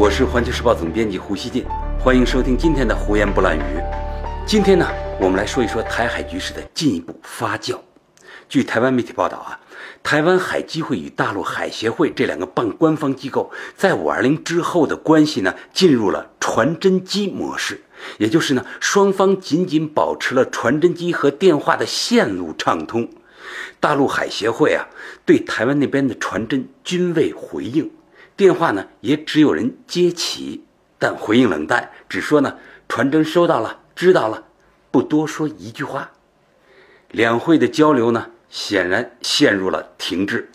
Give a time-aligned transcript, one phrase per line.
[0.00, 1.62] 我是环球时报总编辑胡锡进，
[1.98, 3.82] 欢迎收听今天的胡言不乱语。
[4.46, 4.88] 今天呢，
[5.20, 7.78] 我们来说一说台海局势的进一步发酵。
[8.48, 9.60] 据台湾媒体报道啊，
[10.02, 17.82] 台湾海基会与大陆海协会这两个半官方机构在五二零之后的关系呢，进入了传真机模式，
[18.16, 23.06] 也就是呢，双方仅仅保持了传真机和电话的线路畅通。
[23.78, 24.88] 大陆海协会啊，
[25.26, 27.90] 对台湾那边的传真均未回应，
[28.40, 30.64] 电话呢也只有人接起，
[30.98, 32.56] 但回应冷淡，只说呢
[32.88, 34.46] 传真收到了，知道了，
[34.90, 36.10] 不多说一句话。
[37.10, 38.30] 两会的交流呢？
[38.48, 40.48] 显然陷入了停滞。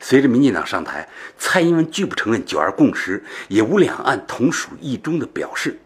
[0.00, 5.78] 随着民进党上台，蔡英文拒不承认“九二共识”，也无两岸同属一中的表示，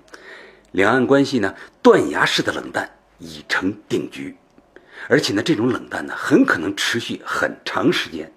[0.71, 4.37] 两岸关系呢断崖式的冷淡已成定局，
[5.09, 8.33] 而且呢这种冷淡呢很可能持续很长时间，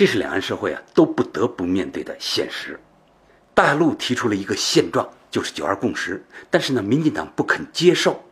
[0.00, 2.80] 这是两岸社会啊都不得不面对的现实。
[3.52, 8.24] 大陆提出了一个现状，就是“九二共识”，但是呢民进党不肯接受。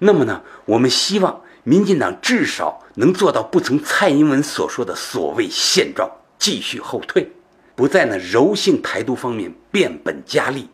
[0.00, 1.40] 那么呢我们希望。
[1.64, 7.30] 民进党至少能做到不从蔡英文所说的所谓现状继续后退，
[7.74, 10.68] 不在呢柔性台独方面变本加厉，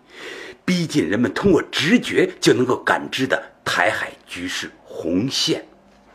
[0.65, 5.65] 逼近人们通过直觉就能够感知的台海局势红线。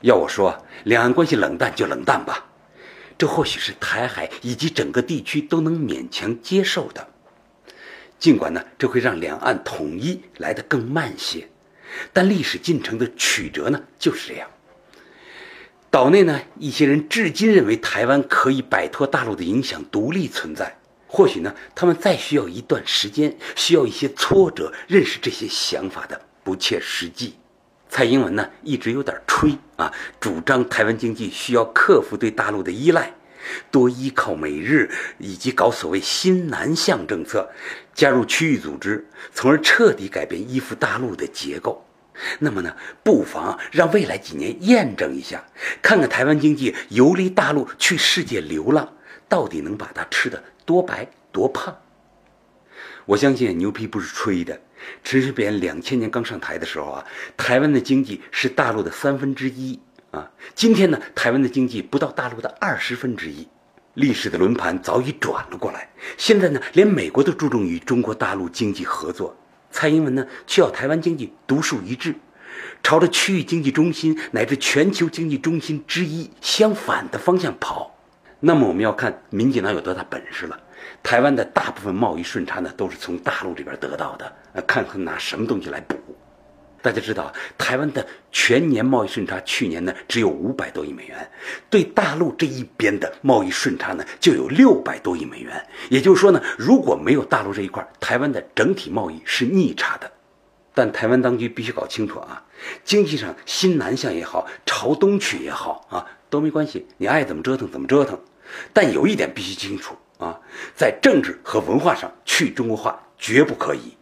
[0.02, 2.45] 要我说，两岸关系冷淡就冷淡吧，
[3.20, 7.09] 这或许是台海以及整个地区都能勉强接受的。
[8.17, 11.50] 尽管呢，这会让两岸统一来得更慢些，
[12.14, 14.50] 但历史进程的曲折呢就是这样。
[15.92, 20.78] 岛内呢，一些人至今认为台湾可以摆脱大陆的影响，独立存在。
[21.08, 27.33] 或许呢，他们再需要一段时间，需要一些挫折，认识这些想法的不切实际。
[28.00, 33.14] 蔡英文呢，一直有点吹啊，主张台湾经济需要克服对大陆的依赖，
[33.69, 37.50] 多依靠美日，以及搞所谓新南向政策，
[37.94, 41.86] 加入区域组织，从而彻底改变依附大陆的结构。
[42.39, 42.73] 那么呢，
[43.04, 45.43] 不妨让未来几年验证一下，
[45.81, 48.93] 看看台湾经济游离大陆去世界流浪，
[49.27, 51.77] 到底能把它吃的多白多胖？
[53.04, 54.61] 我相信牛皮不是吹的。
[55.04, 57.06] 陈水扁两千年刚上台的时候啊，
[57.38, 59.80] 台湾的经济是大陆的三分之一
[60.12, 60.32] 啊。
[60.56, 63.48] 今天呢，台湾的经济不到大陆的二十分之一。
[63.95, 69.36] 历史的轮盘早已转了过来，现在呢，连美国都注重与中国大陆经济合作。
[69.72, 72.16] 蔡英文呢，却要台湾经济独树一帜，
[72.82, 77.98] 朝着区域经济中心乃至全球经济中心之一相反的方向跑。
[78.39, 80.60] 那么我们要看民进党有多大本事了。
[81.04, 85.95] 台湾的大部分贸易顺差呢，都是从大陆这边得到的，呃，看看拿什么东西来补。
[86.82, 91.30] 大家知道，台湾的全年贸易顺差去年呢只有五百多亿美元，
[91.70, 95.61] 对大陆这一边的贸易顺差呢就有六百多亿美元。
[95.89, 100.10] 也就是说呢，如果没有大陆这一块，台湾的整体贸易是逆差的。
[100.73, 102.45] 但台湾当局必须搞清楚啊，
[102.86, 108.17] 经济上新南向也好，朝东去也好啊，都没关系，你爱怎么折腾怎么折腾。
[108.73, 110.39] 但有一点必须清楚啊，
[110.76, 113.95] 在政治和文化上去中国化绝不可以。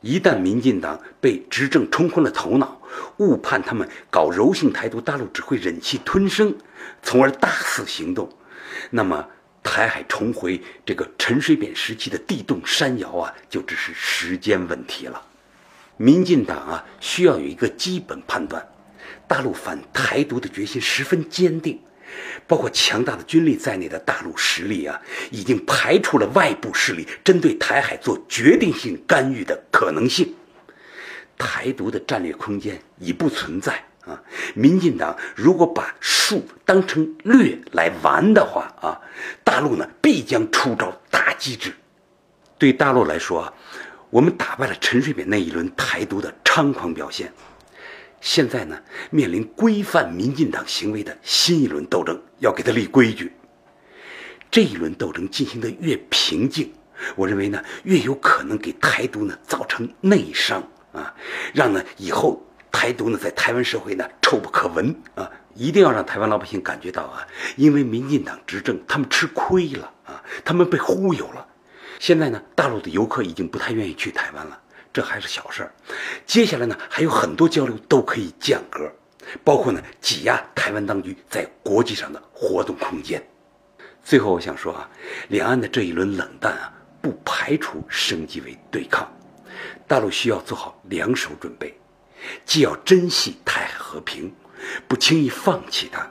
[0.00, 2.80] 一旦民进党被执政冲昏了头脑，
[3.16, 6.54] 误判他们搞柔性台独，大陆只会忍气吞声，
[7.02, 8.28] 从而大肆行动，
[8.90, 9.28] 那么
[9.60, 15.20] 台海重回这个陈水扁时期的地动山摇啊，就只是时间问题了。
[15.96, 18.64] 民进党啊，需要有一个基本判断：
[19.26, 21.80] 大陆反台独的决心十分坚定。
[22.46, 30.34] 包括强大的军力在内的大陆实力啊，已经排除了外部势力针对台海做决定性干预的可能性。
[31.36, 34.20] 台独的战略空间已不存在啊！
[34.54, 39.00] 民进党如果把术当成略来玩的话啊，
[39.44, 41.72] 大陆呢必将出招大机制。
[42.58, 43.52] 对大陆来说啊，
[44.10, 47.32] 我们打败了陈水扁那一轮台独的猖狂表现。
[48.20, 48.80] 现在呢，
[49.10, 53.32] 面临规范民进党行为的新一轮斗争，要给他立规矩。
[54.50, 56.72] 这一轮斗争进行的越平静，
[57.16, 60.62] 我认为呢，越有可能给台独呢造成内伤
[60.92, 61.14] 啊，
[61.54, 65.30] 让呢以后台独呢在台湾社会呢臭不可闻啊！
[65.54, 67.26] 一定要让台湾老百姓感觉到啊，
[67.56, 71.46] 因为民进党执政，他们吃亏了啊，他们被忽悠了。
[71.98, 74.60] 现在呢，大陆的游客已经不太愿意去台湾了。
[74.92, 75.72] 这还是小事儿，
[76.26, 78.90] 接下来呢还有很多交流都可以降格，
[79.44, 83.22] 包括呢挤压台湾当局在国际上的活动空间。
[84.02, 84.88] 最后我想说啊，
[85.28, 89.06] 两岸的这一轮冷淡啊，不排除升级为对抗。
[89.86, 91.78] 大陆需要做好两手准备，
[92.44, 94.34] 既要珍惜台海和平，
[94.86, 96.06] 不轻易放弃它，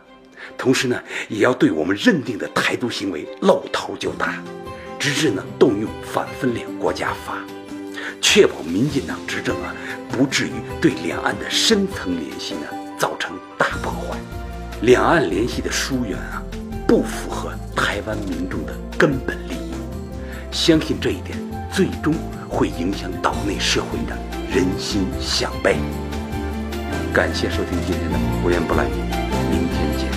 [0.57, 4.41] 同时呢，也要对我们认定的台独行为露头就打。
[4.99, 7.43] 直至呢动用反分裂国家法，
[8.21, 9.73] 确保民进党执政啊
[10.09, 12.61] 不至于对两岸的深层联系呢
[12.97, 14.17] 造成大破坏。
[14.81, 16.41] 两岸联系的疏远啊，
[16.87, 19.73] 不符合台湾民众的根本利益。
[20.51, 21.37] 相信这一点，
[21.71, 22.13] 最终
[22.47, 24.15] 会影响岛内社会的
[24.53, 25.77] 人心向背。
[27.13, 28.93] 感谢收听今天的胡言不乱语，
[29.51, 30.16] 明天见。